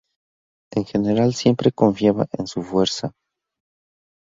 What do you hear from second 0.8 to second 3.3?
general siempre confiaba en su fuerza.